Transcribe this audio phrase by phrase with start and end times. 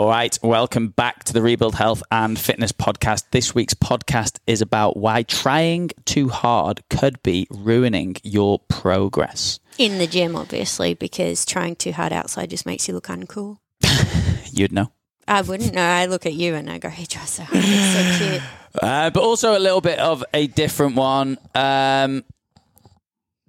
[0.00, 3.24] All right, welcome back to the Rebuild Health and Fitness podcast.
[3.32, 9.60] This week's podcast is about why trying too hard could be ruining your progress.
[9.76, 13.58] In the gym, obviously, because trying too hard outside just makes you look uncool.
[14.50, 14.90] You'd know.
[15.28, 15.82] I wouldn't know.
[15.82, 17.62] I look at you and I go, he tries so hard.
[17.62, 18.42] It's so cute.
[18.80, 21.36] Uh, but also a little bit of a different one.
[21.56, 22.24] Um,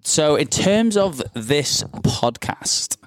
[0.01, 2.97] so, in terms of this podcast,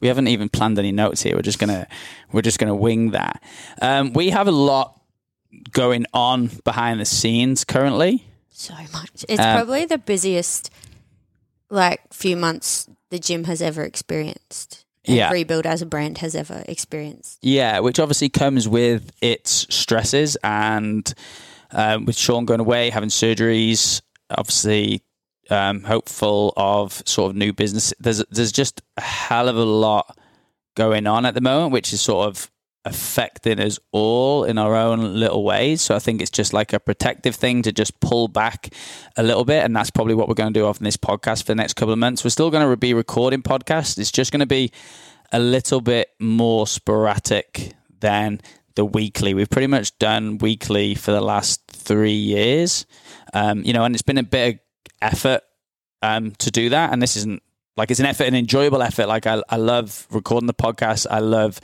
[0.00, 1.34] we haven't even planned any notes here.
[1.36, 1.86] We're just gonna
[2.32, 3.42] we're just gonna wing that.
[3.80, 5.00] Um, we have a lot
[5.70, 8.24] going on behind the scenes currently.
[8.50, 9.24] So much.
[9.28, 10.70] It's Um, probably the busiest,
[11.70, 14.84] like, few months the gym has ever experienced.
[15.04, 15.30] Yeah.
[15.30, 17.38] Rebuild as a brand has ever experienced.
[17.42, 21.12] Yeah, which obviously comes with its stresses and
[21.70, 24.00] um, with Sean going away, having surgeries,
[24.30, 25.02] obviously
[25.50, 27.92] um, hopeful of sort of new business.
[27.98, 30.18] There's there's just a hell of a lot
[30.74, 32.50] going on at the moment, which is sort of
[32.84, 35.82] affecting us all in our own little ways.
[35.82, 38.72] So I think it's just like a protective thing to just pull back
[39.16, 41.40] a little bit, and that's probably what we're going to do off in this podcast
[41.40, 42.22] for the next couple of months.
[42.22, 43.98] We're still going to be recording podcasts.
[43.98, 44.70] It's just going to be
[45.32, 48.40] a little bit more sporadic than
[48.76, 49.34] the weekly.
[49.34, 52.86] We've pretty much done weekly for the last three years,
[53.34, 54.60] um, you know, and it's been a bit of
[55.02, 55.42] effort
[56.02, 56.92] um, to do that.
[56.92, 57.42] And this isn't
[57.76, 59.06] like it's an effort, an enjoyable effort.
[59.06, 61.06] Like I, I love recording the podcast.
[61.10, 61.60] I love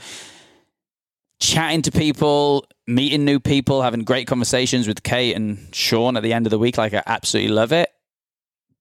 [1.39, 6.33] chatting to people, meeting new people, having great conversations with Kate and Sean at the
[6.33, 6.77] end of the week.
[6.77, 7.89] Like I absolutely love it.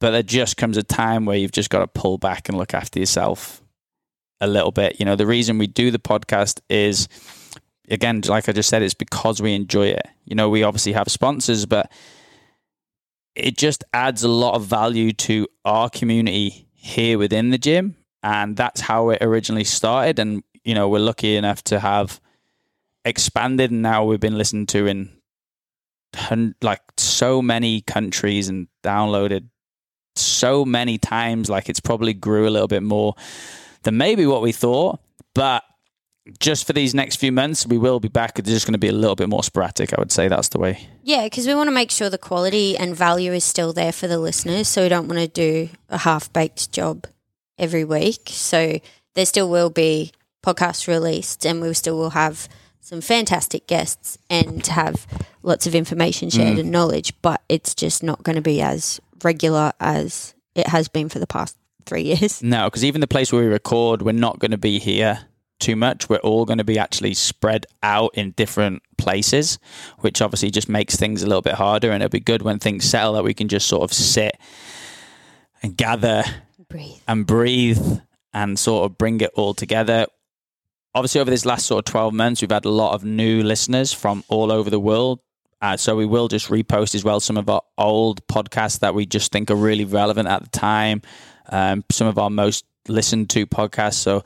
[0.00, 2.74] But there just comes a time where you've just got to pull back and look
[2.74, 3.62] after yourself
[4.40, 4.98] a little bit.
[4.98, 7.08] You know, the reason we do the podcast is,
[7.88, 10.06] again, like I just said, it's because we enjoy it.
[10.24, 11.90] You know, we obviously have sponsors, but
[13.34, 17.96] it just adds a lot of value to our community here within the gym.
[18.22, 20.18] And that's how it originally started.
[20.18, 22.20] And, you know, we're lucky enough to have
[23.04, 25.10] expanded and now we've been listened to in
[26.62, 29.48] like so many countries and downloaded
[30.14, 33.14] so many times like it's probably grew a little bit more
[33.82, 35.00] than maybe what we thought
[35.34, 35.64] but
[36.38, 38.88] just for these next few months we will be back it's just going to be
[38.88, 41.66] a little bit more sporadic i would say that's the way Yeah, because we want
[41.66, 44.68] to make sure the quality and value is still there for the listeners.
[44.68, 47.06] So we don't want to do a half baked job
[47.58, 48.22] every week.
[48.26, 48.78] So
[49.14, 50.12] there still will be
[50.44, 52.48] podcasts released and we still will have
[52.80, 55.06] some fantastic guests and have
[55.42, 56.60] lots of information shared mm.
[56.60, 61.08] and knowledge, but it's just not going to be as regular as it has been
[61.08, 62.42] for the past three years.
[62.42, 65.18] no because even the place where we record we're not going to be here
[65.62, 69.58] too much we're all going to be actually spread out in different places
[70.00, 72.84] which obviously just makes things a little bit harder and it'll be good when things
[72.84, 74.36] settle that we can just sort of sit
[75.62, 76.24] and gather
[76.68, 76.96] Breathe.
[77.06, 78.00] and breathe
[78.32, 80.06] and sort of bring it all together.
[80.94, 83.92] Obviously, over this last sort of 12 months, we've had a lot of new listeners
[83.92, 85.20] from all over the world.
[85.60, 89.06] Uh, so we will just repost as well some of our old podcasts that we
[89.06, 91.00] just think are really relevant at the time,
[91.50, 93.94] um, some of our most listened to podcasts.
[93.94, 94.24] So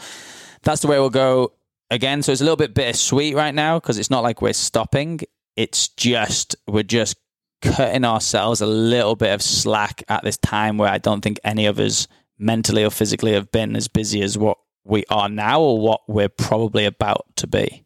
[0.67, 1.53] that's the way we'll go
[1.91, 2.23] again.
[2.23, 5.21] So it's a little bit bittersweet right now because it's not like we're stopping.
[5.57, 7.17] It's just, we're just
[7.63, 11.67] cutting ourselves a little bit of slack at this time where I don't think any
[11.67, 12.07] of us
[12.39, 16.29] mentally or physically have been as busy as what we are now or what we're
[16.29, 17.85] probably about to be.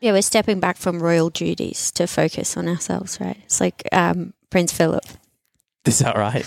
[0.00, 3.36] Yeah, we're stepping back from royal duties to focus on ourselves, right?
[3.44, 5.04] It's like um, Prince Philip.
[5.86, 6.44] Is that right?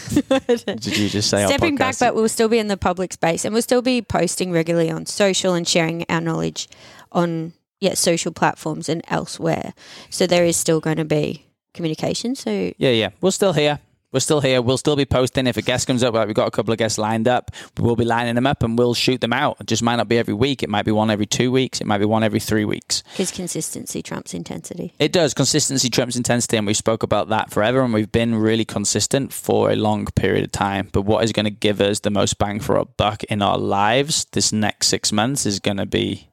[0.47, 3.53] Did you just say Stepping back, but we'll still be in the public space and
[3.53, 6.69] we'll still be posting regularly on social and sharing our knowledge
[7.11, 9.73] on yeah social platforms and elsewhere.
[10.11, 12.35] So there is still going to be communication.
[12.35, 13.09] So Yeah, yeah.
[13.21, 13.79] We're still here.
[14.13, 14.61] We're still here.
[14.61, 15.47] We'll still be posting.
[15.47, 17.95] If a guest comes up, like we've got a couple of guests lined up, we'll
[17.95, 19.57] be lining them up and we'll shoot them out.
[19.59, 20.61] It just might not be every week.
[20.61, 21.81] It might be one every two weeks.
[21.81, 23.03] It might be one every three weeks.
[23.11, 24.93] because consistency trumps intensity.
[24.99, 25.33] It does.
[25.33, 29.71] Consistency trumps intensity, and we spoke about that forever, and we've been really consistent for
[29.71, 30.89] a long period of time.
[30.91, 33.57] But what is going to give us the most bang for our buck in our
[33.57, 36.29] lives this next six months is going to be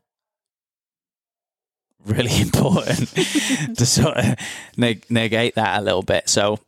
[2.04, 3.08] really important
[3.76, 4.34] to sort of
[4.76, 6.28] neg- negate that a little bit.
[6.28, 6.58] So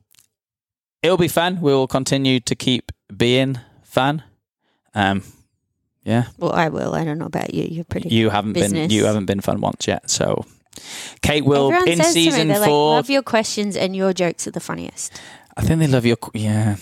[1.03, 1.61] it'll be fun.
[1.61, 4.23] We will continue to keep being fun.
[4.95, 5.23] Um,
[6.05, 6.95] yeah, Well, I will.
[6.95, 7.65] I don't know about you.
[7.65, 8.09] You're pretty.
[8.09, 10.11] you haven't been you haven't been fun once yet.
[10.11, 10.45] So
[11.23, 12.95] Kate will Everyone in to me, season like, four.
[12.97, 15.13] love your questions and your jokes are the funniest.
[15.57, 16.17] I think they love your.
[16.35, 16.77] Yeah,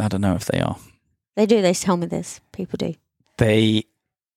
[0.00, 0.76] I don't know if they are.
[1.34, 1.60] They do.
[1.60, 2.40] They tell me this.
[2.52, 2.94] People do.
[3.36, 3.84] They,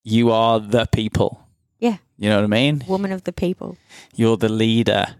[0.04, 1.48] you are the people.
[1.80, 1.98] Yeah.
[2.18, 2.84] You know what I mean?
[2.88, 3.78] Woman of the people.
[4.16, 5.16] You're the leader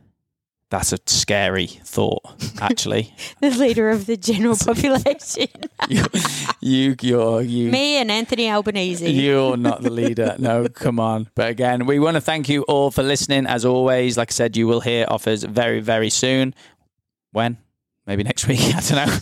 [0.70, 2.22] That's a scary thought,
[2.62, 3.16] actually.
[3.42, 5.48] the leader of the general population.
[5.88, 6.04] you,
[6.62, 9.10] you, you're, you, Me and Anthony Albanese.
[9.10, 10.36] You're not the leader.
[10.38, 11.28] No, come on.
[11.34, 13.48] But again, we want to thank you all for listening.
[13.48, 16.54] As always, like I said, you will hear offers very, very soon.
[17.32, 17.58] When?
[18.06, 18.60] Maybe next week.
[18.76, 19.18] I don't know.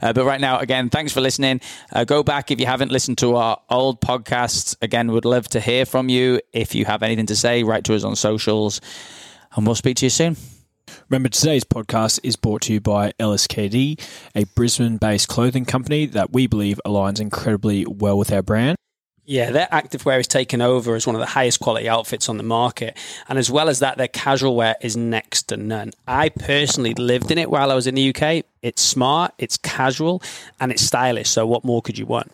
[0.00, 1.60] Uh, but right now, again, thanks for listening.
[1.92, 4.74] Uh, go back if you haven't listened to our old podcasts.
[4.80, 6.40] Again, would love to hear from you.
[6.54, 8.80] If you have anything to say, write to us on socials,
[9.54, 10.36] and we'll speak to you soon.
[11.08, 14.00] Remember, today's podcast is brought to you by LSKD,
[14.34, 18.76] a Brisbane based clothing company that we believe aligns incredibly well with our brand.
[19.24, 22.42] Yeah, their activewear is taken over as one of the highest quality outfits on the
[22.42, 22.96] market.
[23.28, 25.92] And as well as that, their casual wear is next to none.
[26.08, 28.44] I personally lived in it while I was in the UK.
[28.62, 30.22] It's smart, it's casual,
[30.60, 31.30] and it's stylish.
[31.30, 32.32] So, what more could you want?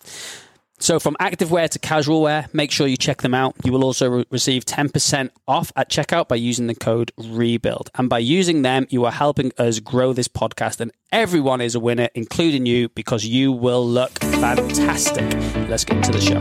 [0.81, 3.53] So, from activewear to casual wear, make sure you check them out.
[3.65, 7.89] You will also re- receive 10% off at checkout by using the code REBUILD.
[7.95, 10.79] And by using them, you are helping us grow this podcast.
[10.79, 15.29] And everyone is a winner, including you, because you will look fantastic.
[15.69, 16.39] Let's get into the show.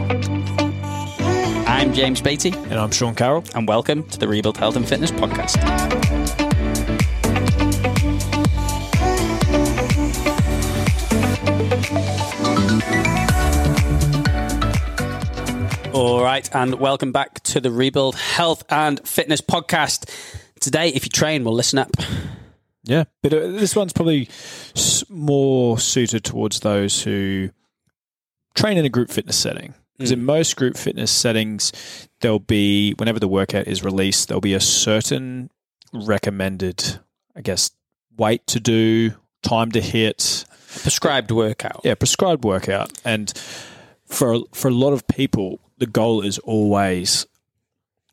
[1.66, 3.42] I'm James Beatty, And I'm Sean Carroll.
[3.56, 6.17] and welcome to the Rebuild Health and Fitness Podcast.
[15.98, 20.08] All right, and welcome back to the Rebuild Health and Fitness Podcast.
[20.60, 21.90] Today, if you train, we'll listen up.
[22.84, 24.28] Yeah, but uh, this one's probably
[25.08, 27.50] more suited towards those who
[28.54, 29.74] train in a group fitness setting.
[29.96, 31.72] Because in most group fitness settings,
[32.20, 35.50] there'll be, whenever the workout is released, there'll be a certain
[35.92, 37.00] recommended,
[37.34, 37.72] I guess,
[38.16, 40.44] weight to do, time to hit,
[40.80, 41.80] Prescribed workout.
[41.82, 42.92] yeah, prescribed workout.
[43.04, 43.32] And
[44.06, 47.26] for for a lot of people, the goal is always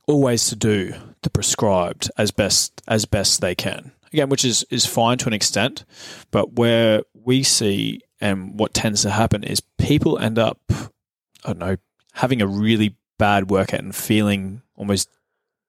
[0.07, 3.91] always to do the prescribed as best as best they can.
[4.13, 5.83] Again, which is is fine to an extent,
[6.31, 11.59] but where we see and what tends to happen is people end up I don't
[11.59, 11.77] know
[12.13, 15.09] having a really bad workout and feeling almost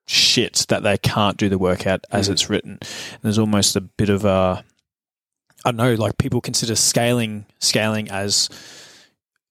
[0.06, 2.32] shit that they can't do the workout as Mhm.
[2.32, 2.70] it's written.
[2.80, 4.64] And there's almost a bit of a
[5.64, 8.48] I don't know, like people consider scaling scaling as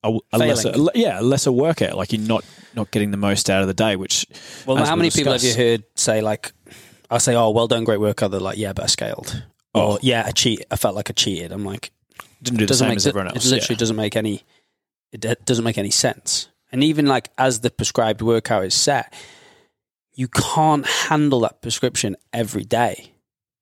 [0.10, 1.98] a, a lesser, yeah, a lesser workout.
[1.98, 3.96] Like you're not not getting the most out of the day.
[3.96, 4.25] Which
[4.66, 6.54] Well, how we'll many people have you heard say like,
[7.10, 9.44] I say, "Oh, well done, great workout." They're like, "Yeah, but I scaled."
[9.74, 9.94] Oh.
[9.94, 10.66] Or yeah, I cheat.
[10.72, 11.52] I felt like I cheated.
[11.52, 11.92] I'm like,
[12.42, 13.46] didn't do the same make as everyone else.
[13.46, 13.80] It literally yeah.
[13.80, 14.44] doesn't make any.
[15.12, 16.50] It doesn't make any sense.
[16.72, 19.13] And even like as the prescribed workout is set,
[20.13, 23.12] you can't handle that prescription every day.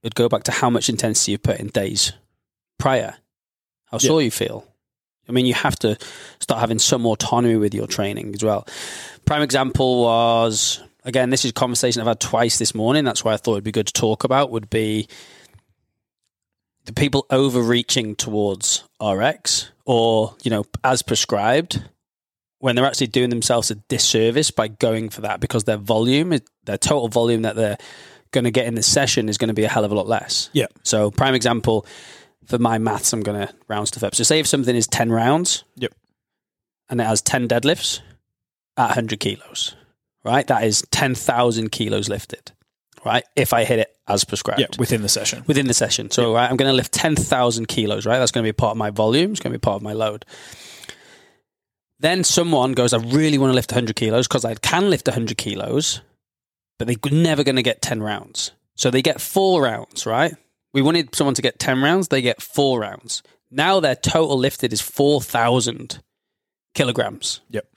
[0.02, 2.14] It'd go back to how much intensity you put in days
[2.78, 3.16] prior,
[3.86, 4.08] how Yeah.
[4.08, 4.68] sore you feel.
[5.28, 5.98] I mean, you have to
[6.40, 8.68] start having some autonomy with your training as well.
[9.26, 13.04] Prime example was again, this is a conversation I've had twice this morning.
[13.04, 14.52] That's why I thought it'd be good to talk about.
[14.52, 15.08] Would be
[16.86, 21.84] the people overreaching towards RX or you know as prescribed
[22.60, 26.34] when they're actually doing themselves a disservice by going for that because their volume,
[26.64, 27.78] their total volume that they're
[28.32, 30.08] going to get in the session is going to be a hell of a lot
[30.08, 30.50] less.
[30.54, 30.68] Yeah.
[30.82, 31.86] So prime example
[32.46, 34.16] for my maths, I'm going to round stuff up.
[34.16, 35.64] So say if something is 10 rounds.
[35.76, 35.94] Yep.
[36.90, 38.02] And it has 10 deadlifts
[38.78, 39.76] at 100 kilos,
[40.24, 40.46] right?
[40.48, 42.52] That is 10,000 kilos lifted,
[43.06, 43.24] right?
[43.36, 45.44] If I hit it as prescribed yeah, within the session.
[45.48, 46.12] within the session.
[46.12, 48.20] So right, I'm going to lift 10,000 kilos, right?
[48.20, 49.32] That's going to be part of my volume.
[49.32, 50.26] It's going to be part of my load.
[52.00, 55.38] Then someone goes, I really want to lift 100 kilos because I can lift 100
[55.38, 56.02] kilos,
[56.78, 58.52] but they're never going to get 10 rounds.
[58.76, 60.36] So they get four rounds, right?
[60.74, 62.08] We wanted someone to get 10 rounds.
[62.08, 63.22] They get four rounds.
[63.52, 66.00] Now their total lifted is 4,000
[66.74, 67.42] kilograms.
[67.50, 67.68] Yep.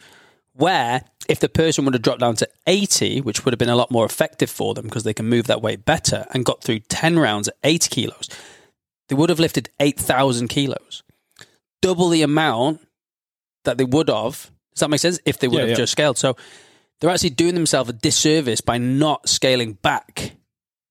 [0.54, 3.76] Where if the person would have dropped down to 80, which would have been a
[3.76, 6.78] lot more effective for them because they can move that weight better and got through
[6.80, 8.28] 10 rounds at 80 kilos,
[9.08, 11.02] they would have lifted 8,000 kilos.
[11.82, 12.80] Double the amount
[13.64, 14.50] that they would have.
[14.74, 15.18] Does that make sense?
[15.26, 15.76] If they would Yeah, have yeah.
[15.76, 16.16] just scaled.
[16.16, 16.36] So
[17.00, 20.35] they're actually doing themselves a disservice by not scaling back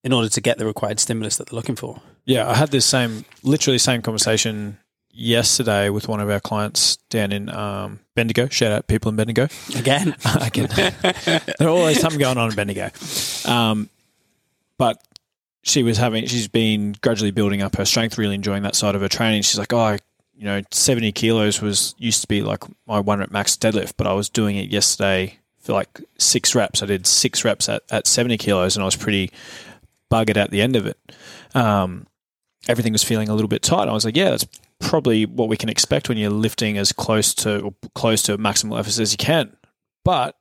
[0.06, 2.00] in order to get the required stimulus that they're looking for.
[2.26, 4.78] Yeah, I had this same, literally same conversation
[5.10, 8.48] yesterday with one of our clients down in um, Bendigo.
[8.48, 9.48] Shout out people in Bendigo.
[9.76, 10.70] Again, Again,
[11.58, 12.92] there always something going on in Bendigo.
[13.46, 13.90] Um,
[14.78, 15.02] but
[15.64, 19.02] she was having, she's been gradually building up her strength, really enjoying that side of
[19.02, 19.42] her training.
[19.42, 19.98] She's like, oh,
[20.36, 24.06] you know, 70 kilos was used to be like my one rep max deadlift, but
[24.06, 26.84] I was doing it yesterday for like six reps.
[26.84, 29.32] I did six reps at, at 70 kilos and I was pretty
[30.12, 30.98] buggered at the end of it.
[31.54, 32.08] Um,
[32.68, 33.88] everything was feeling a little bit tight.
[33.88, 34.48] I was like, yeah, that's
[34.80, 38.80] probably what we can expect when you're lifting as close to or close to maximal
[38.80, 39.56] effort as you can.
[40.04, 40.36] But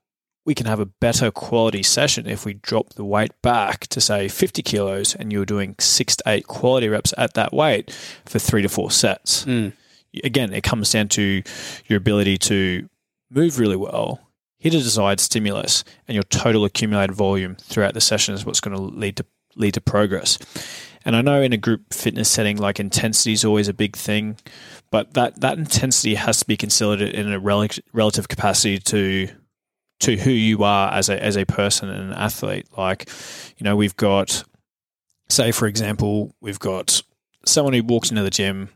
[0.47, 4.29] we can have a better quality session if we drop the weight back to say
[4.29, 7.91] 50 kilos and you're doing six to eight quality reps at that weight
[8.27, 9.45] for three to four sets.
[10.23, 11.43] Again, it comes down to
[11.87, 12.89] your ability to
[13.31, 14.21] move really well,
[14.59, 18.77] hit a desired stimulus, and your total accumulated volume throughout the session is what's going
[18.77, 20.39] to lead to lead to progress.
[21.05, 24.39] And I know in a group fitness setting, like intensity is always a big thing,
[24.91, 29.29] but that, that intensity has to be considered in a rel- relative capacity to
[30.01, 32.67] to who you are as a as a person and an athlete.
[32.77, 33.09] Like,
[33.57, 34.45] you know, we've got,
[35.29, 37.03] say for example, we've got
[37.45, 38.71] someone who walks into the gym,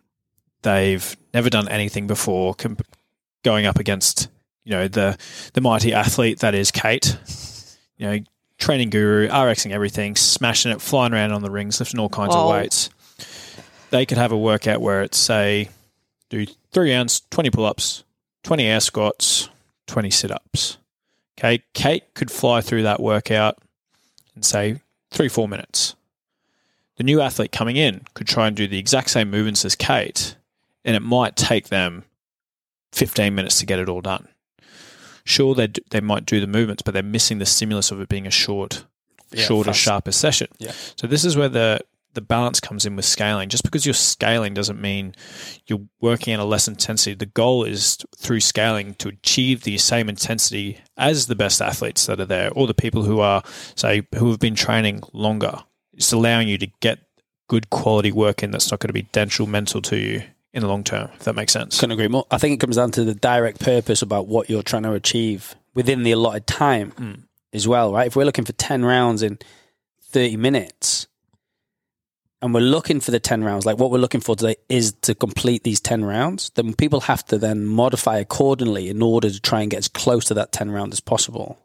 [0.63, 2.87] they've never done anything before, comp-
[3.43, 4.29] going up against
[4.65, 5.17] you know the
[5.55, 7.17] the mighty athlete that is Kate,
[7.97, 8.19] you know,
[8.59, 12.49] training guru, RXing everything, smashing it, flying around on the rings, lifting all kinds Oh.
[12.49, 12.91] of weights.
[13.91, 15.71] They could have a workout where it's say
[16.29, 18.05] do three ounce, twenty pull ups,
[18.43, 19.49] twenty air squats,
[19.87, 20.77] twenty sit ups.
[21.39, 23.59] Okay, Kate could fly through that workout
[24.37, 25.95] in say three, four minutes.
[26.97, 30.35] The new athlete coming in could try and do the exact same movements as Kate,
[30.85, 32.05] and it might take them
[32.93, 34.27] 15 minutes to get it all done.
[35.29, 38.27] Sure, they they might do the movements, but they're missing the stimulus of it being
[38.27, 38.85] a short,
[39.31, 39.81] Yeah, shorter, fast.
[39.81, 40.49] sharper session.
[40.59, 40.73] Yeah.
[40.97, 41.81] So this is where the
[42.15, 43.51] the balance comes in with scaling.
[43.51, 45.15] Just because you're scaling doesn't mean
[45.67, 47.15] you're working at a less intensity.
[47.15, 52.19] The goal is through scaling to achieve the same intensity as the best athletes that
[52.19, 53.43] are there, or the people who are
[53.77, 55.59] say who have been training longer.
[55.93, 57.01] It's allowing you to get
[57.49, 60.23] good quality work in that's not going to be detrimental to you
[60.59, 61.09] in the long term.
[61.15, 61.81] If that makes sense.
[61.81, 62.27] Couldn't agree more.
[62.31, 65.55] I think it comes down to the direct purpose about what you're trying to achieve
[65.75, 67.23] within the allotted time Mm.
[67.53, 68.07] as well, right?
[68.07, 69.39] If we're looking for 10 rounds in
[70.11, 71.07] 30 minutes
[72.41, 75.15] and we're looking for the 10 rounds, like what we're looking for today is to
[75.15, 79.61] complete these 10 rounds, then people have to then modify accordingly in order to try
[79.63, 81.59] and get as close to that 10 round as possible.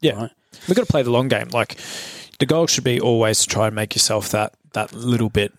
[0.00, 0.12] Yeah.
[0.22, 0.30] Right.
[0.68, 1.48] We've got to play the long game.
[1.48, 1.76] Like
[2.38, 5.52] the goal should be always to try and make yourself that that little bit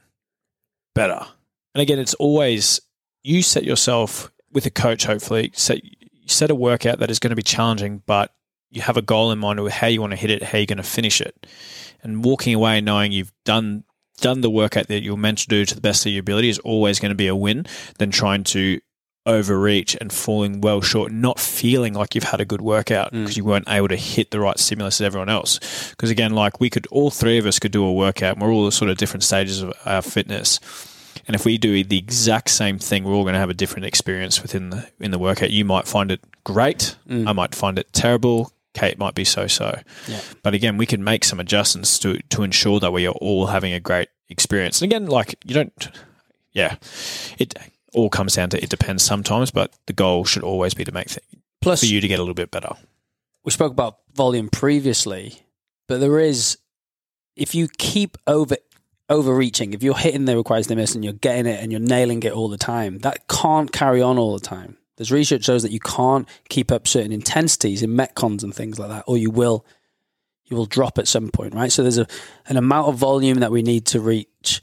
[0.94, 1.26] better.
[1.78, 2.82] And again, it's always
[3.22, 5.06] you set yourself with a coach.
[5.06, 5.80] Hopefully, set
[6.26, 8.34] set a workout that is going to be challenging, but
[8.72, 10.66] you have a goal in mind of how you want to hit it, how you're
[10.66, 11.46] going to finish it,
[12.02, 13.84] and walking away knowing you've done
[14.18, 16.58] done the workout that you're meant to do to the best of your ability is
[16.60, 17.68] always going to be a win
[18.00, 18.82] than trying to
[19.28, 23.22] overreach and falling well short, not feeling like you've had a good workout mm.
[23.22, 25.92] because you weren't able to hit the right stimulus as everyone else.
[25.92, 28.34] Because again, like we could, all three of us could do a workout.
[28.34, 30.60] And we're all sort of different stages of our fitness.
[31.28, 33.86] And if we do the exact same thing, we're all going to have a different
[33.86, 35.52] experience within the in the workout.
[35.52, 36.96] You might find it great.
[37.08, 37.28] Mm.
[37.28, 38.52] I might find it terrible.
[38.74, 39.80] Kate might be so so.
[40.08, 40.22] Yeah.
[40.44, 43.74] But again, we can make some adjustments to to ensure that we are all having
[43.74, 44.82] a great experience.
[44.82, 45.90] And again, like you don't,
[46.54, 46.76] yeah,
[47.38, 47.56] it
[47.94, 51.08] all comes down to it depends sometimes, but the goal should always be to make
[51.08, 51.20] th-
[51.62, 52.76] Plus, for you to get a little bit better.
[53.44, 55.42] we spoke about volume previously,
[55.88, 56.58] but there is
[57.36, 58.58] if you keep over
[59.10, 62.32] overreaching, if you're hitting the required stimulus and you're getting it and you're nailing it
[62.34, 64.78] all the time, that can't carry on all the time.
[64.98, 68.90] There's research shows that you can't keep up certain intensities in metcons and things like
[68.90, 69.66] that, or you will
[70.46, 71.72] you will drop at some point, right?
[71.72, 72.08] So there's a
[72.48, 74.62] an amount of volume that we need to reach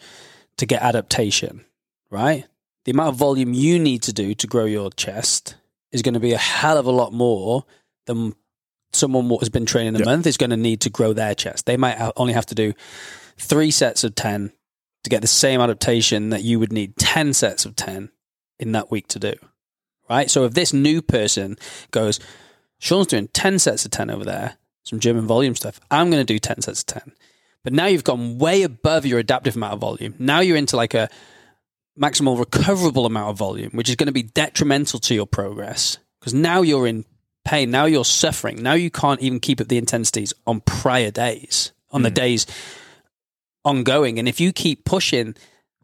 [0.56, 1.64] to get adaptation,
[2.10, 2.46] right?
[2.84, 5.56] The amount of volume you need to do to grow your chest
[5.92, 7.64] is going to be a hell of a lot more
[8.06, 8.34] than
[8.92, 10.04] someone what has been training a Yeah.
[10.04, 11.66] month is going to need to grow their chest.
[11.66, 12.72] They might only have to do
[13.38, 14.52] three sets of 10
[15.04, 18.10] to get the same adaptation that you would need 10 sets of 10
[18.58, 19.34] in that week to do.
[20.08, 20.30] Right?
[20.30, 21.56] So if this new person
[21.90, 22.20] goes,
[22.78, 26.32] Sean's doing 10 sets of 10 over there, some German volume stuff, I'm going to
[26.32, 27.12] do 10 sets of 10.
[27.62, 30.14] But now you've gone way above your adaptive amount of volume.
[30.18, 31.08] Now you're into like a
[31.98, 36.34] maximal recoverable amount of volume, which is going to be detrimental to your progress because
[36.34, 37.04] now you're in
[37.44, 37.70] pain.
[37.70, 38.62] Now you're suffering.
[38.62, 42.14] Now you can't even keep up the intensities on prior days, on the hmm.
[42.14, 42.46] days
[43.64, 44.18] ongoing.
[44.18, 45.34] And if you keep pushing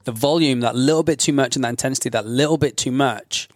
[0.04, 3.48] the volume that little bit too much and that intensity that little bit too much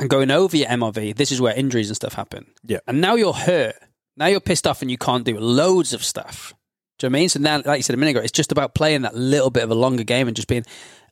[0.00, 2.46] and going over your MRV, this is where injuries and stuff happen.
[2.64, 2.78] Yeah.
[2.86, 3.76] And now you're hurt.
[4.16, 6.54] Now you're pissed off and you can't do loads of stuff.
[6.98, 7.28] Do you know what I mean?
[7.28, 9.64] So now, like you said a minute ago, it's just about playing that little bit
[9.64, 10.64] of a longer game and just being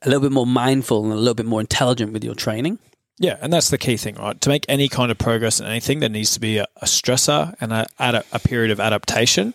[0.03, 2.79] a little bit more mindful and a little bit more intelligent with your training.
[3.17, 4.39] Yeah, and that's the key thing, right?
[4.41, 7.55] To make any kind of progress in anything, there needs to be a, a stressor
[7.61, 9.53] and a, a, a period of adaptation,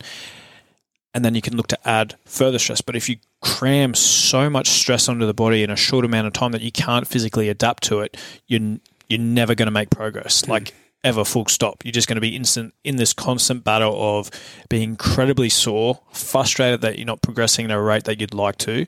[1.17, 2.83] and then you can look to add further stress.
[2.83, 6.35] But if you cram so much stress onto the body in a short amount of
[6.35, 8.77] time that you can't physically adapt to it, you're
[9.09, 10.45] you're never going to make progress.
[10.45, 10.51] Hmm.
[10.51, 11.87] Like ever, full stop.
[11.87, 14.31] You're just going to be instant in this constant battle of
[14.69, 18.87] being incredibly sore, frustrated that you're not progressing at a rate that you'd like to,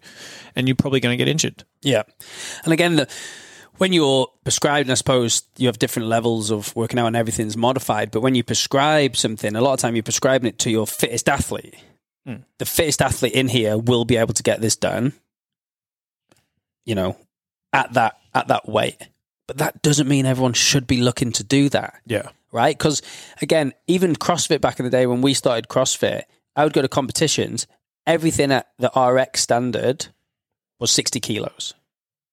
[0.54, 1.64] and you're probably going to get injured.
[1.80, 2.02] Yeah.
[2.64, 3.08] And again, the,
[3.78, 8.10] when you're prescribed, I suppose you have different levels of working out and everything's modified.
[8.10, 11.26] But when you prescribe something, a lot of time you're prescribing it to your fittest
[11.26, 11.76] athlete.
[12.28, 12.44] Mm.
[12.58, 15.14] The fittest athlete in here will be able to get this done.
[16.84, 17.16] You know,
[17.72, 18.96] at that at that weight.
[19.46, 22.28] But that doesn't mean everyone should be looking to do that Yeah.
[22.52, 22.76] right?
[22.76, 23.00] Because
[23.40, 26.22] again, even CrossFit back in the day when we started CrossFit,
[26.54, 27.66] I would go to competitions.
[28.06, 30.08] Everything at the RX standard
[30.78, 31.72] was 60 kilos.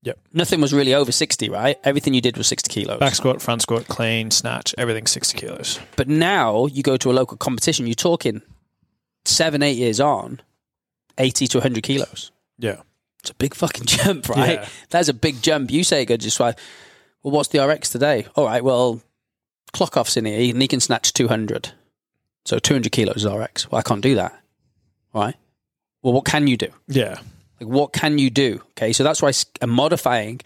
[0.04, 0.20] Yep.
[0.34, 1.78] Nothing was really over 60, right?
[1.84, 3.00] Everything you did was 60 kilos.
[3.00, 5.80] Back squat, front squat, clean, snatch, everything 60 kilos.
[5.96, 8.42] But now you go to a local competition, you're talking
[9.28, 10.42] seven, eight years on,
[11.18, 12.32] 80 to 100 kilos.
[12.58, 12.82] Yeah.
[13.20, 14.60] It's a big fucking jump, right?
[14.62, 14.68] Yeah.
[14.90, 15.72] That's a big jump.
[15.72, 16.58] You say, go just like,
[17.24, 18.28] well, what's the RX today?
[18.36, 19.02] All right, well,
[19.74, 21.72] clock off's in here and he can snatch 200.
[22.46, 23.72] So 200 kilos is RX.
[23.72, 24.40] Well, I can't do that.
[25.14, 25.36] Right?
[26.04, 26.68] Well, what can you do?
[26.88, 27.20] Yeah.
[27.60, 28.62] Like, what can you do?
[28.72, 30.42] Okay, so that's why uh, modifying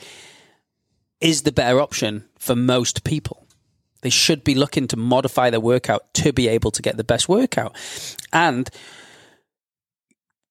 [1.19, 3.38] is the better option for most people.
[4.01, 7.27] They should be looking to modify their workout to be able to get the best
[7.27, 7.75] workout.
[8.31, 8.69] And,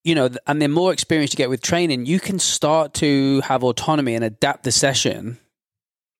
[0.04, 3.64] you know, and the more experience you get with training, you can start to have
[3.64, 5.38] autonomy and adapt the session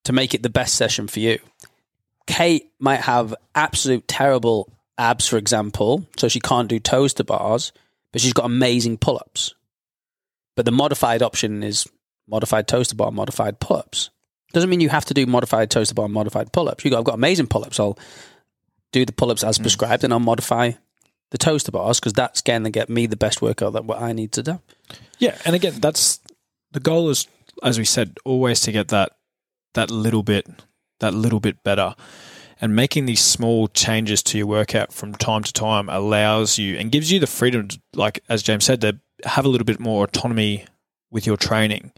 [0.05, 1.39] to make it the best session for you.
[2.27, 7.73] Kate might have absolute terrible abs, for example, so she can't do toes to bars,
[8.13, 9.55] but she's got amazing pull ups.
[10.57, 11.87] But the modified option is
[12.27, 14.11] modified toes to bar, modified pull ups.
[14.53, 16.85] Doesn't mean you have to do modified toes to bar, modified pull ups.
[16.85, 17.79] You got, I've got amazing pull ups.
[17.79, 17.99] I'll
[18.93, 19.63] do the pull ups as mm.
[19.63, 20.73] prescribed and I'll modify
[21.31, 24.01] the toes to bars because that's going to get me the best workout that what
[24.01, 24.61] I need to do.
[25.19, 26.21] Yeah, and again, that's
[26.73, 27.27] the goal is,
[27.63, 29.13] as we said, always to get that
[29.75, 30.47] that little bit,
[31.01, 31.95] that little bit better,
[32.61, 36.91] and making these small changes to your workout from time to time allows you and
[36.91, 40.05] gives you the freedom, to, like as James said, to have a little bit more
[40.05, 40.65] autonomy
[41.11, 41.93] with your training.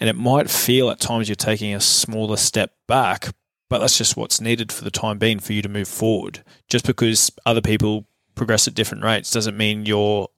[0.00, 3.34] And it might feel at times you're taking a smaller step back,
[3.70, 6.42] but that's just what's needed for the time being for you to move forward.
[6.68, 10.28] Just because other people progress at different rates doesn't mean your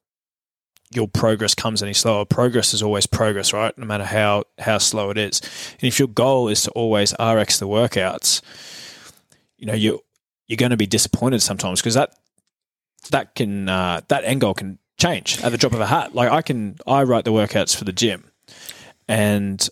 [0.94, 2.24] your progress comes any slower.
[2.24, 3.76] Progress is always progress, right?
[3.76, 5.40] No matter how how slow it is.
[5.80, 8.40] And if your goal is to always RX the workouts,
[9.56, 10.02] you know you
[10.46, 12.14] you're going to be disappointed sometimes because that
[13.10, 16.14] that can uh, that end goal can change at the drop of a hat.
[16.14, 18.30] Like I can I write the workouts for the gym,
[19.08, 19.68] and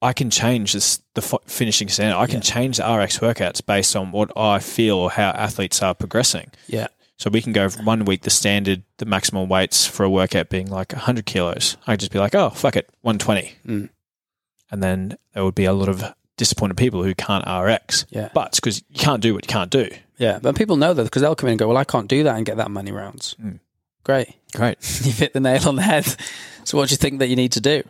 [0.00, 2.16] I can change this the fi- finishing standard.
[2.16, 2.40] I can Yeah.
[2.40, 6.50] change the RX workouts based on what I feel or how athletes are progressing.
[6.66, 6.88] Yeah.
[7.18, 10.48] So we can go from one week the standard, the maximum weights for a workout
[10.48, 11.76] being like 100 kilos.
[11.86, 13.54] I'd just be like, oh, fuck it, 120.
[13.64, 13.90] Mm.
[14.72, 16.02] And then there would be a lot of
[16.36, 18.06] disappointed people who can't RX.
[18.10, 18.30] Yeah.
[18.34, 19.88] But because you can't do what you can't do.
[20.18, 20.40] Yeah.
[20.42, 22.34] But people know that because they'll come in and go, well, I can't do that
[22.36, 23.36] and get that many rounds.
[23.40, 23.60] Mm.
[24.02, 24.34] Great.
[24.52, 24.78] Great.
[25.04, 26.06] You've hit the nail on the head.
[26.64, 27.84] So what do you think that you need to do?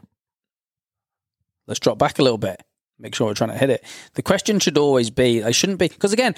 [1.73, 2.63] Let's drop back a little bit.
[2.99, 3.83] Make sure we're trying to hit it.
[4.13, 6.35] The question should always be, I shouldn't be, because again,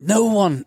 [0.00, 0.64] no one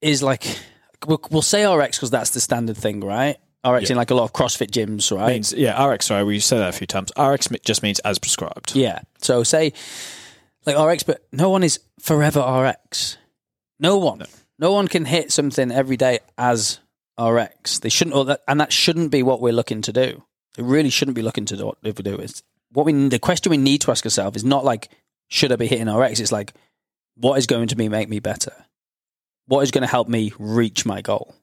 [0.00, 0.58] is like,
[1.06, 3.36] we'll, we'll say RX because that's the standard thing, right?
[3.66, 3.92] RX Yeah.
[3.92, 5.28] in like a lot of CrossFit gyms, right?
[5.34, 7.12] Means, yeah, RX, sorry, we said that a few times.
[7.18, 8.74] RX just means as prescribed.
[8.74, 9.00] Yeah.
[9.18, 9.74] So say
[10.64, 13.18] like RX, but no one is forever RX.
[13.78, 14.22] No one.
[14.58, 16.80] No, one can hit something every day as
[17.20, 17.80] RX.
[17.80, 20.24] They shouldn't, or that, and that shouldn't be what we're looking to do.
[20.56, 22.42] It really shouldn't be looking to do if we do is
[22.72, 23.08] what we.
[23.08, 24.88] The question we need to ask ourselves is not like
[25.28, 26.20] should I be hitting RX.
[26.20, 26.54] It's like
[27.16, 28.52] what is going to be make me better.
[29.46, 31.34] What is going to help me reach my goal,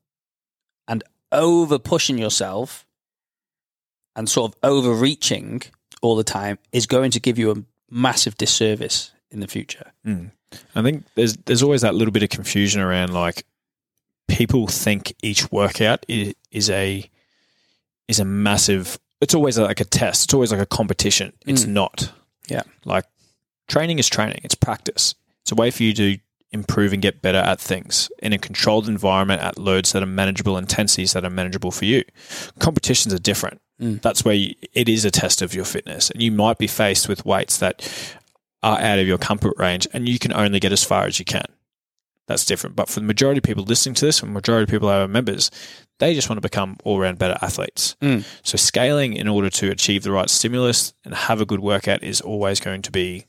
[0.88, 2.86] and over pushing yourself
[4.16, 5.64] and sort of overreaching
[6.02, 7.56] all the time is going to give you a
[7.90, 9.92] massive disservice in the future.
[10.06, 10.32] Mm.
[10.76, 13.46] I think there's there's always that little bit of confusion around like
[14.28, 17.10] people think each workout is, is a
[18.08, 19.00] is a massive.
[19.24, 20.26] It's always like a test.
[20.26, 21.34] It's always like a competition.
[21.46, 21.70] It's Mm.
[21.70, 22.12] not.
[22.48, 22.64] Yeah.
[22.86, 23.06] Like
[23.68, 24.42] training is training.
[24.44, 25.16] It's practice.
[25.42, 26.18] It's a way for you to
[26.52, 30.58] improve and get better at things in a controlled environment at loads that are manageable,
[30.58, 32.04] intensities that are manageable for you.
[32.60, 33.60] Competitions are different.
[33.82, 34.02] Mm.
[34.02, 37.10] That's where you, it is a test of your fitness, and you might be faced
[37.10, 37.76] with weights that
[38.62, 41.26] are out of your comfort range, and you can only get as far as you
[41.26, 41.46] can.
[42.28, 42.76] That's different.
[42.76, 45.08] But for the majority of people listening to this, and majority of people who are
[45.08, 45.52] members,
[46.00, 47.96] they just want to become all round better athletes.
[48.02, 48.24] Mm.
[48.44, 52.22] So scaling in order to achieve the right stimulus and have a good workout is
[52.22, 53.26] always going to be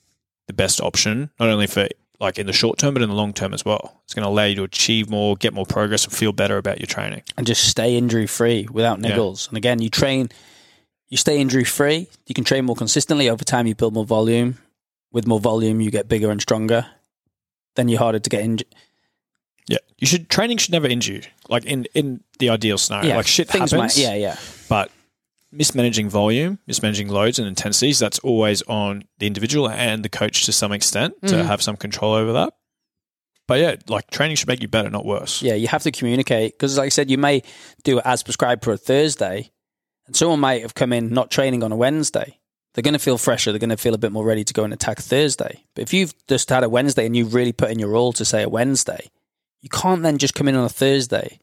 [0.47, 1.89] the best option, not only for
[2.21, 4.01] like in the short term, but in the long term as well.
[4.05, 6.79] It's going to allow you to achieve more, get more progress, and feel better about
[6.79, 7.23] your training.
[7.37, 9.11] and just stay injury free without Yeah.
[9.11, 9.49] niggles.
[9.49, 10.29] And again, you train,
[11.09, 12.09] you stay injury free.
[12.27, 13.67] You can train more consistently over time.
[13.67, 14.59] You build more volume.
[15.13, 16.87] With more volume, you get bigger and stronger.
[17.77, 18.69] Then you're harder to get injured.
[19.67, 21.23] Yeah, you should training should never injure you.
[21.49, 23.73] Like in in the ideal scenario, Yeah, like shit happens.
[23.75, 23.97] might.
[23.97, 24.37] Yeah, yeah.
[24.69, 24.91] but
[25.51, 30.53] mismanaging volume, mismanaging loads and intensities, that's always on the individual and the coach to
[30.53, 31.47] some extent to Mhm.
[31.47, 32.53] have some control over that.
[33.47, 35.43] But yeah, like training should make you better, not worse.
[35.43, 37.43] Yeah, you have to communicate because, like I said, you may
[37.85, 39.51] do it as prescribed for a Thursday,
[40.07, 42.39] and someone might have come in not training on a Wednesday.
[42.75, 43.53] They're going to feel fresher.
[43.53, 45.63] They're going to feel a bit more ready to go and attack Thursday.
[45.75, 48.25] But if you've just had a Wednesday and you've really put in your role to
[48.25, 49.11] say a Wednesday,
[49.63, 51.39] you can't then just come in on a Thursday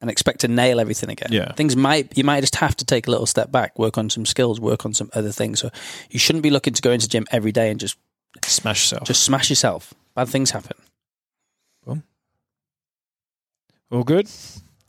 [0.00, 1.28] and expect to nail everything again.
[1.30, 1.52] Yeah.
[1.52, 4.26] things might you might just have to take a little step back, work on some
[4.26, 5.60] skills, work on some other things.
[5.60, 5.70] So
[6.10, 7.96] you shouldn't be looking to go into gym every day and just
[8.42, 9.06] Smash yourself.
[9.06, 9.94] just smash yourself.
[10.16, 10.76] Bad things happen.
[11.86, 12.02] Boom.
[13.90, 14.28] All good?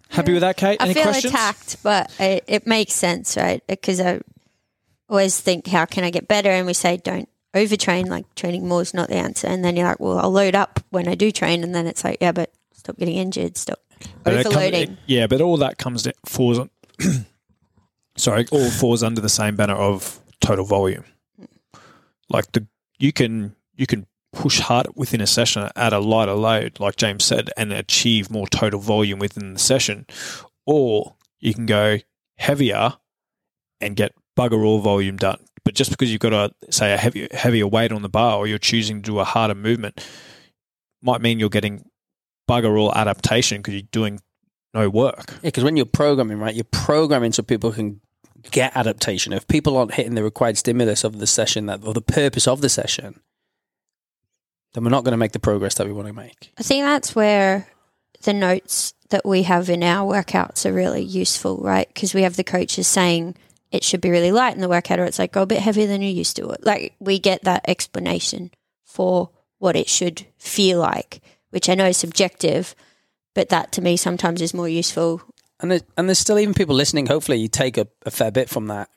[0.10, 0.82] Happy with that, Kate?
[0.82, 1.34] I Any feel questions?
[1.34, 3.62] attacked, but it, it makes sense, right?
[3.68, 4.20] Because I
[5.10, 6.50] always think, how can I get better?
[6.50, 8.08] And we say, don't overtrain.
[8.08, 9.48] Like training more is not the answer.
[9.48, 11.64] And then you're like, well, I'll load up when I do train.
[11.64, 13.58] And then it's like, yeah, but stop getting injured.
[13.58, 13.80] Stop
[14.24, 14.92] But overloading.
[14.94, 16.70] it- yeah, but all that comes to, falls on.
[18.18, 21.04] sorry, all falls under the same banner of total volume.
[22.30, 22.66] Like the
[22.98, 27.24] you can you can push hard within a session at a lighter load, like James
[27.24, 30.06] said, and achieve more total volume within the session,
[30.66, 32.00] or you can go
[32.38, 32.94] heavier
[33.80, 35.40] and get bugger all volume done.
[35.64, 38.48] But just because you've got a say a heavier heavier weight on the bar, or
[38.48, 40.06] you're choosing to do a harder movement,
[41.02, 41.90] might mean you're getting
[42.48, 44.22] bugger all adaptation because you're doing
[44.74, 45.32] no work.
[45.36, 48.02] Yeah, because when you're programming, right, you're programming so people can
[48.52, 49.34] get adaptation.
[49.34, 52.62] If people aren't hitting the required stimulus of the session that or the purpose of
[52.62, 53.20] the session,
[54.74, 56.52] then we're not going to make the progress that we want to make.
[56.60, 57.68] I think that's where
[58.22, 61.88] the notes that we have in our workouts are really useful, right?
[61.88, 63.36] Because we have the coaches saying
[63.76, 65.88] it should be really light in the workout, or it's like go a bit heavier
[65.88, 66.50] than you're used to.
[66.50, 66.66] It.
[66.66, 68.52] Like we get that explanation
[68.84, 72.76] for what it should feel like, which I know is subjective,
[73.34, 75.22] but that to me sometimes is more useful.
[75.60, 77.08] And there, and there's still even people listening.
[77.08, 78.90] Hopefully, you take a, a fair bit from that.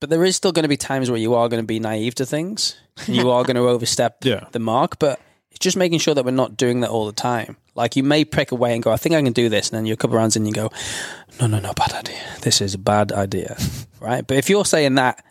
[0.00, 2.14] But there is still going to be times where you are going to be naive
[2.16, 2.76] to things.
[3.06, 4.46] And you are going to overstep Yeah.
[4.52, 4.98] the mark.
[4.98, 5.20] But
[5.54, 7.56] it's just making sure that we're not doing that all the time.
[7.76, 9.70] Like you may prick away and go, I think I can do this.
[9.70, 10.72] And then you're a couple of rounds in and you go,
[11.40, 12.20] no, no, no, bad idea.
[12.40, 13.56] This is a bad idea.
[14.00, 14.26] right?
[14.26, 15.24] But if you're saying that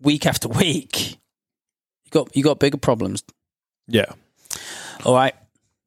[0.00, 1.12] week after week,
[2.04, 3.22] you got you got bigger problems.
[3.86, 4.12] Yeah.
[5.04, 5.34] All right.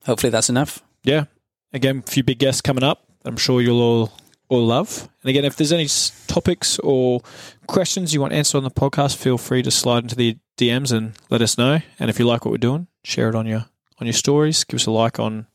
[0.06, 0.84] Hopefully that's enough.
[1.04, 1.26] Yeah.
[1.74, 3.08] Again, a few big guests coming up.
[3.24, 4.14] I'm sure you'll all
[4.50, 5.10] all love.
[5.24, 7.22] And again, if there's any s- topics or
[7.66, 11.14] questions you want answered on the podcast, feel free to slide into the DMs and
[11.32, 11.80] let us know.
[11.98, 13.66] And if you like what we're doing, share it on your
[14.00, 14.64] on your stories.
[14.64, 15.48] Give us a like on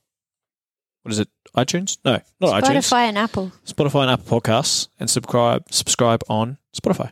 [1.02, 1.28] what is it?
[1.56, 1.98] iTunes?
[2.04, 2.88] No, not iTunes.
[2.88, 3.52] Spotify and Apple.
[3.66, 7.10] Spotify and Apple Podcasts, and subscribe subscribe on Spotify.